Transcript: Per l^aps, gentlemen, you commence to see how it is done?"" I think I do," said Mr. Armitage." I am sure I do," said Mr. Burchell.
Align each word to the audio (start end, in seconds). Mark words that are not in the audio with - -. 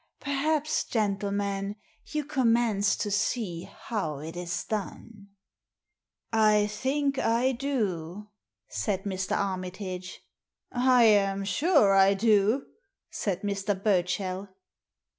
Per 0.19 0.31
l^aps, 0.31 0.89
gentlemen, 0.89 1.75
you 2.07 2.25
commence 2.25 2.95
to 2.95 3.11
see 3.11 3.69
how 3.81 4.17
it 4.17 4.35
is 4.35 4.63
done?"" 4.63 5.27
I 6.53 6.65
think 6.65 7.19
I 7.19 7.51
do," 7.51 8.29
said 8.67 9.03
Mr. 9.03 9.37
Armitage." 9.37 10.23
I 10.71 11.03
am 11.03 11.43
sure 11.43 11.93
I 11.93 12.15
do," 12.15 12.65
said 13.11 13.43
Mr. 13.43 13.75
Burchell. 13.79 14.47